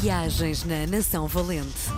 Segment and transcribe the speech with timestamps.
[0.00, 1.90] Viagens na Nação Valente.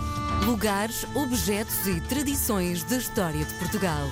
[0.45, 4.07] Lugares, objetos e tradições da história de Portugal.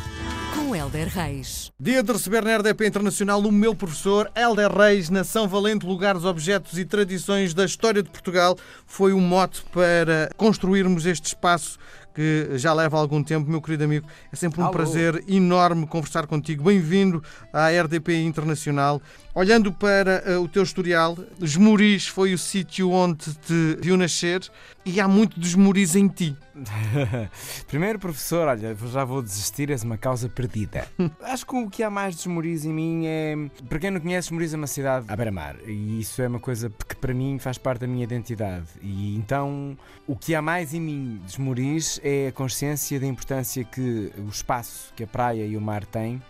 [0.53, 1.71] Com Helder Reis.
[1.79, 6.77] Dia de receber na RDP Internacional o meu professor Helder Reis, Nação Valente, lugares, objetos
[6.77, 8.57] e tradições da história de Portugal.
[8.85, 11.79] Foi um mote para construirmos este espaço
[12.17, 14.07] que já leva algum tempo, meu querido amigo.
[14.33, 14.73] É sempre um Alô.
[14.73, 16.63] prazer enorme conversar contigo.
[16.63, 17.23] Bem-vindo
[17.53, 18.99] à RDP Internacional.
[19.35, 24.41] Olhando para uh, o teu historial, Esmoriz foi o sítio onde te viu nascer
[24.83, 26.35] e há muito de Esmoriz em ti.
[27.67, 30.87] Primeiro, professor, olha, já vou desistir, és uma causa perdida.
[31.21, 33.35] Acho que o que há mais de Esmoriz em mim é.
[33.67, 36.69] Para quem não conhece, Esmoriz é uma cidade à beira-mar e isso é uma coisa
[36.69, 38.67] que para mim faz parte da minha identidade.
[38.81, 43.63] E então, o que há mais em mim de Esmoriz é a consciência da importância
[43.63, 46.21] que o espaço que a praia e o mar têm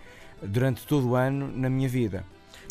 [0.41, 2.23] durante todo o ano na minha vida.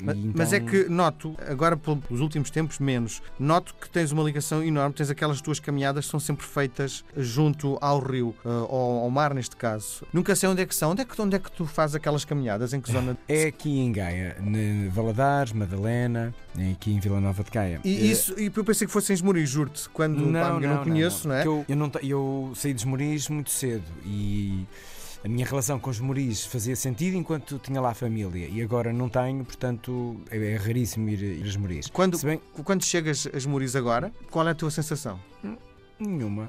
[0.02, 4.12] Ma- E Mas é então- que noto, agora pelos últimos tempos, menos, noto que tens
[4.12, 8.48] uma ligação enorme, tens aquelas tuas caminhadas que são sempre feitas junto ao rio, eh,
[8.68, 10.04] ou ao mar neste caso.
[10.12, 10.90] Nunca sei onde é que são.
[10.90, 12.72] Onde é que, onde é que tu fazes aquelas caminhadas?
[12.72, 13.16] Em que zona?
[13.28, 17.80] É aqui em Gaia, na Valadares, Madalena, é aqui em Vila Nova de Gaia.
[17.84, 21.28] E, Eh, isso, e eu pensei que fossem Esmoriz, juro-te, quando pá, eu não, conheço,
[21.28, 21.42] não, é?
[21.42, 24.66] Que Eu, eu, não eu saí dos Moris muito cedo e
[25.26, 28.92] a minha relação com os Moris fazia sentido enquanto tinha lá a família e agora
[28.92, 31.88] não tenho, portanto é, é raríssimo ir, ir aos Moris.
[31.88, 35.18] Quando, bem, quando chegas a Esmoriz agora, qual é a tua sensação?
[35.98, 36.48] nenhuma.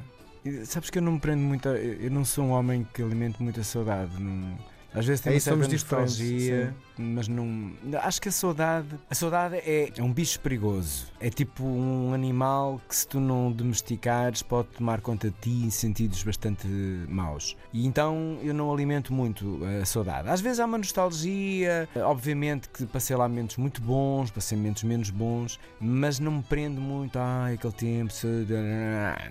[0.66, 1.68] Sabes que eu não me prendo muito.
[1.68, 4.12] a- Eu não sou um homem que alimento muita saudade.
[4.22, 4.58] não-
[4.98, 7.72] Às vezes uma certa somos nostalgia, mas não.
[8.02, 8.88] Acho que a saudade.
[9.10, 11.08] A saudade é, é um bicho perigoso.
[11.20, 15.70] É tipo um animal que, se tu não domesticares, pode tomar conta de ti em
[15.70, 16.68] sentidos bastante
[17.08, 17.56] maus.
[17.74, 20.30] E então eu não alimento muito a saudade.
[20.30, 25.10] Às vezes há uma nostalgia, obviamente que passei lá momentos muito bons, passei momentos menos
[25.10, 27.18] bons, mas não me prendo muito.
[27.20, 28.14] Ai, aquele tempo.
[28.14, 28.28] se-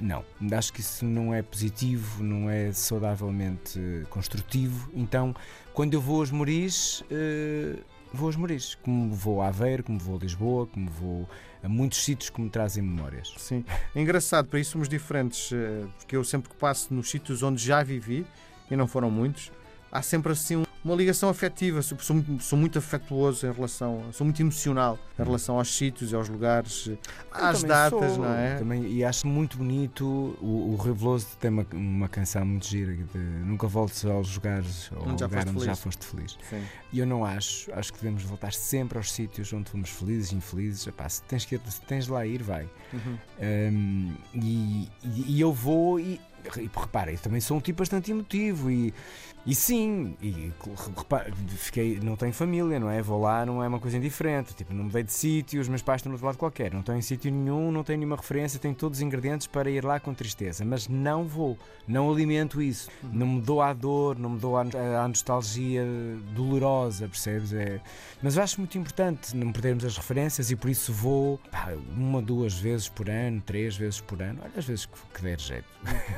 [0.01, 0.25] Não.
[0.57, 4.91] Acho que isso não é positivo, não é saudavelmente construtivo.
[4.95, 5.35] Então,
[5.73, 7.77] quando eu vou aos Moris, eh,
[8.13, 8.75] vou aos Moris.
[8.77, 11.29] Como vou a Aveiro, como vou a Lisboa, como vou
[11.63, 13.35] a muitos sítios que me trazem memórias.
[13.39, 13.65] Sim.
[13.95, 17.63] É engraçado, para isso somos diferentes, eh, porque eu sempre que passo nos sítios onde
[17.63, 18.27] já vivi,
[18.71, 19.53] e não foram muitos,
[19.91, 21.83] há sempre assim uma ligação afetiva.
[21.83, 26.13] Sou, sou muito- sou muito afetuoso em relação, sou muito emocional em relação aos sítios,
[26.15, 26.91] aos lugares,
[27.31, 28.57] às datas, sou, não é?
[28.57, 30.05] Também, e acho muito bonito.
[30.41, 34.91] O, o Rio Veloso tem uma, uma canção muito gira de Nunca voltes aos lugares
[34.95, 35.79] ao Onde já lugar foste onde já feliz.
[35.79, 36.39] foste feliz.
[36.93, 37.73] E eu não acho.
[37.75, 40.87] Acho que devemos voltar sempre aos sítios onde fomos felizes e infelizes.
[40.87, 42.69] Epá, se, tens que, se tens lá ir, vai.
[42.93, 43.19] Uhum.
[43.41, 46.21] Um, e, e- e eu vou e,
[46.57, 48.95] e repara, eu também sou um tipo bastante emotivo e,
[49.45, 50.53] e sim, e
[50.97, 53.03] repara, fiquei, não tenho família, não é?
[53.03, 56.01] Vou lá, não é uma coisa indiferente, tipo, não mudei de sítio, os meus pais
[56.01, 58.75] estão no outro lado qualquer, não estou em sítio nenhum, não tenho nenhuma referência, tenho
[58.75, 63.27] todos os ingredientes para ir lá com tristeza, mas não vou, não alimento isso, não
[63.27, 64.63] me dou à dor, não me dou à,
[65.03, 65.85] à nostalgia
[66.35, 67.53] dolorosa, percebes?
[67.53, 67.81] É,
[68.23, 72.21] mas eu acho muito importante não perdermos as referências e por isso vou pá, uma,
[72.21, 75.67] duas vezes por ano, três vezes por ano, olha, às vezes que, que der jeito.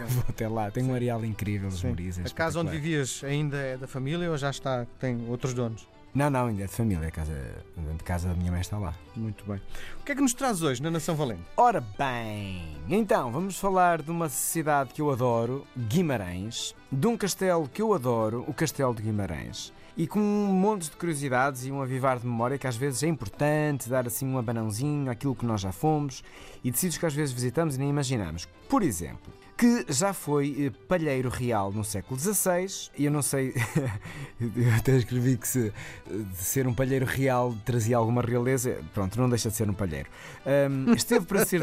[0.15, 1.91] vou até lá, tem um areal incrível, os é
[2.25, 5.87] A casa onde vivias ainda é da família ou já está, tem outros donos?
[6.15, 7.33] Não, não, ainda é de família, a casa,
[7.77, 8.95] a casa da minha mãe está lá.
[9.15, 9.61] Muito bem.
[10.01, 11.43] O que é que nos traz hoje na Nação Valente?
[11.57, 17.69] Ora bem, então vamos falar de uma cidade que eu adoro, Guimarães, de um castelo
[17.69, 19.73] que eu adoro, o Castelo de Guimarães.
[19.97, 23.09] E com um monte de curiosidades e um avivar de memória que às vezes é
[23.09, 26.23] importante dar assim um abanãozinho àquilo que nós já fomos
[26.63, 28.49] e de sítios que às vezes visitamos e nem imaginamos.
[28.69, 33.53] Por exemplo, que já foi eh, palheiro real no século XVI, eu não sei,
[34.41, 35.73] eu até escrevi que se
[36.09, 40.09] eh, ser um palheiro real trazia alguma realeza, pronto, não deixa de ser um palheiro.
[40.47, 41.63] Ahm, esteve para ser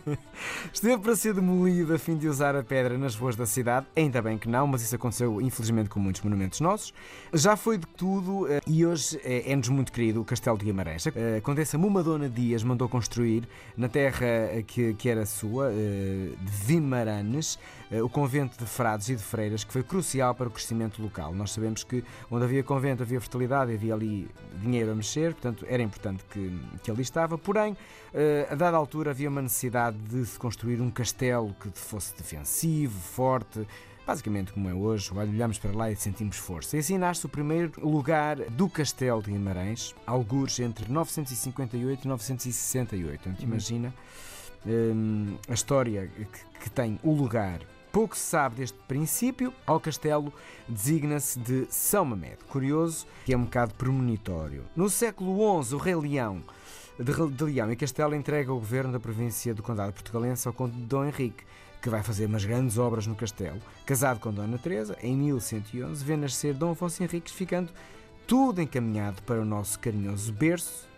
[0.72, 4.22] esteve para ser demolido a fim de usar a pedra nas ruas da cidade, ainda
[4.22, 6.94] bem que não, mas isso aconteceu infelizmente com muitos monumentos nossos.
[7.34, 11.06] Já foi de tudo eh, e hoje é- é-nos muito querido o Castelo de Guimarães.
[11.06, 16.50] A Condessa Mumadona Dias mandou construir na terra eh, que, que era sua, eh, de
[16.64, 17.09] Vimaranes,
[17.90, 21.34] eh, o convento de frades e de freiras, que foi crucial para o crescimento local.
[21.34, 24.28] Nós sabemos que onde havia convento havia fertilidade, havia ali
[24.62, 27.36] dinheiro a mexer, portanto era importante que, que ali estava.
[27.36, 27.76] Porém,
[28.14, 32.98] eh, a dada altura havia uma necessidade de se construir um castelo que fosse defensivo,
[33.00, 33.66] forte,
[34.10, 36.76] basicamente como é hoje, olhamos para lá e sentimos força.
[36.76, 43.28] E assim nasce o primeiro lugar do Castelo de Guimarães, algures entre 958 e 968.
[43.28, 43.92] Então, imagina hum,
[45.48, 47.60] a história que, que tem o lugar.
[47.92, 50.32] Pouco se sabe deste princípio, ao castelo
[50.68, 52.36] designa-se de São Mamed.
[52.48, 54.64] Curioso que é um bocado premonitório.
[54.76, 56.44] No século XI, o Rei Leão
[57.00, 60.76] de, de Leão e Castelo entrega o governo da província do Condado Portugalense ao Conde
[60.82, 61.44] Dom Henrique,
[61.80, 63.58] que vai fazer umas grandes obras no castelo.
[63.86, 67.72] Casado com Dona Teresa, em 1111 vê nascer Dom Afonso Henriques, ficando
[68.26, 70.89] tudo encaminhado para o nosso carinhoso berço,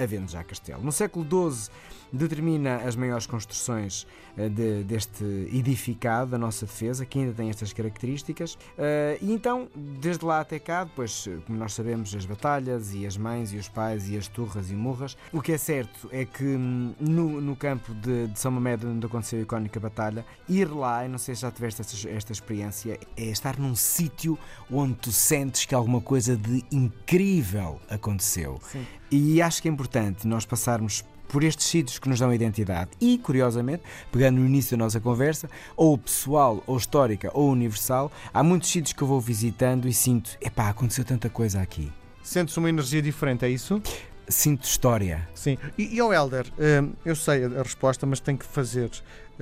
[0.00, 0.82] havendo já castelo.
[0.82, 1.70] No século XII
[2.12, 4.06] determina as maiores construções
[4.36, 8.54] uh, de, deste edificado da nossa defesa, que ainda tem estas características.
[8.54, 13.16] Uh, e então, desde lá até cá, depois, como nós sabemos, as batalhas e as
[13.16, 15.16] mães e os pais e as turras e murras.
[15.32, 19.06] O que é certo é que hum, no, no campo de, de, São Mamede, onde
[19.06, 22.98] aconteceu a icónica batalha, ir lá, e não sei se já tiveste esta, esta experiência,
[23.16, 24.38] é estar num sítio
[24.70, 28.58] onde tu sentes que alguma coisa de incrível aconteceu.
[28.62, 28.84] Sim.
[29.10, 29.89] E acho que é importante
[30.24, 32.90] nós passarmos por estes sítios que nos dão identidade.
[33.00, 38.42] E, curiosamente, pegando no início da nossa conversa, ou pessoal, ou histórica, ou universal, há
[38.42, 41.90] muitos sítios que eu vou visitando e sinto, epá, aconteceu tanta coisa aqui.
[42.22, 43.80] Sentes uma energia diferente, é isso?
[44.28, 45.28] Sinto história.
[45.34, 45.58] Sim.
[45.76, 48.90] E, e ao Helder, hum, eu sei a resposta, mas tenho que fazer,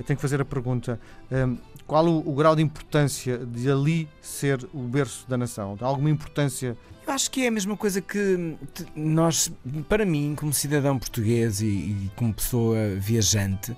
[0.05, 0.99] tenho que fazer a pergunta.
[1.31, 5.75] Hum, qual o, o grau de importância de ali ser o berço da nação?
[5.75, 6.77] De alguma importância
[7.09, 8.55] eu acho que é a mesma coisa que
[8.95, 9.51] nós,
[9.87, 13.75] para mim, como cidadão português e, e como pessoa viajante,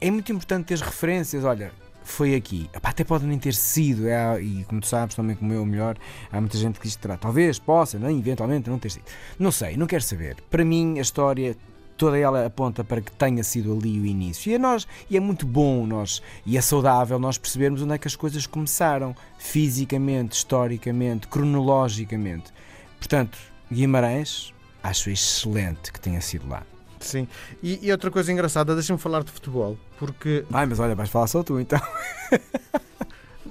[0.00, 1.44] é muito importante ter referências.
[1.44, 1.72] Olha,
[2.04, 2.70] foi aqui.
[2.72, 5.96] Epá, até pode nem ter sido, é, e como tu sabes, também como eu, melhor,
[6.30, 7.16] há muita gente que diz que terá.
[7.16, 9.04] Talvez possa, não, eventualmente não ter sido.
[9.38, 10.36] Não sei, não quero saber.
[10.50, 11.56] Para mim, a história
[11.96, 14.50] toda ela aponta para que tenha sido ali o início.
[14.50, 17.98] E, é nós, e é muito bom nós, e é saudável nós percebermos onde é
[17.98, 22.52] que as coisas começaram, fisicamente, historicamente, cronologicamente.
[22.98, 23.38] Portanto,
[23.72, 24.52] Guimarães,
[24.82, 26.62] acho excelente que tenha sido lá.
[27.04, 27.28] Sim,
[27.62, 30.44] e, e outra coisa engraçada, deixa-me falar de futebol, porque.
[30.52, 31.80] Ai, mas olha, vais falar só tu então.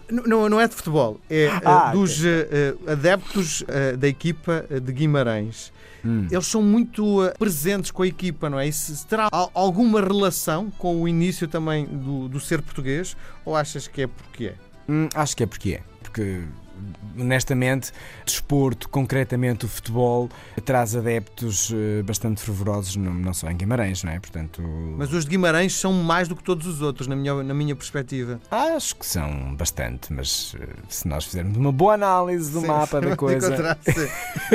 [0.10, 2.28] Não, não é de futebol, é ah, uh, dos uh,
[2.88, 5.72] adeptos uh, da equipa de Guimarães.
[6.06, 6.28] Hum.
[6.30, 8.68] Eles são muito presentes com a equipa, não é?
[8.68, 13.16] E se, terá alguma relação com o início também do, do ser português
[13.46, 14.56] ou achas que é porque é?
[14.88, 15.84] Hum, acho que é porque é.
[16.02, 16.44] Porque
[17.18, 17.92] honestamente,
[18.26, 20.30] desporto, concretamente o futebol,
[20.66, 24.20] traz adeptos eh, bastante fervorosos, não só em Guimarães, não é?
[24.20, 24.62] Portanto...
[24.98, 27.76] Mas os de Guimarães são mais do que todos os outros, na minha, na minha
[27.76, 28.40] perspectiva.
[28.50, 33.00] Acho que são bastante, mas eh, se nós fizermos uma boa análise do Sim, mapa
[33.00, 33.78] da coisa.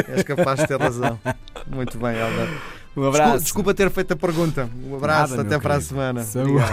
[0.09, 1.19] És capaz de ter razão.
[1.67, 2.49] Muito bem, Alda.
[2.97, 3.44] Um abraço.
[3.44, 4.69] Desculpa, desculpa, ter feito a pergunta.
[4.85, 5.85] Um abraço, Nada, até para querido.
[5.85, 6.25] a semana.
[6.25, 6.65] Saúde.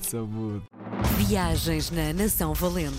[0.02, 0.62] Saúde.
[1.18, 2.98] Viagens na Nação Valente.